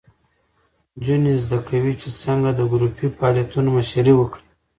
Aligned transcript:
نجونې 0.95 1.33
زده 1.43 1.59
کوي 1.67 1.93
چې 2.01 2.07
څنګه 2.23 2.49
د 2.53 2.59
ګروپي 2.71 3.07
فعالیتونو 3.17 3.69
مشري 3.77 4.13
وکړي. 4.15 4.43